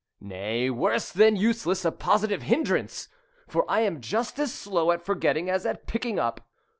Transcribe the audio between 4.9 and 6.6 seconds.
at forgetting as at picking up.